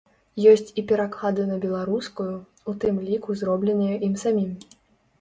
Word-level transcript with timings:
Ёсць 0.51 0.71
і 0.81 0.83
пераклады 0.91 1.45
на 1.51 1.59
беларускую, 1.67 2.29
у 2.73 2.77
тым 2.87 3.01
ліку 3.13 3.39
зробленыя 3.45 4.05
ім 4.13 4.21
самім. 4.27 4.55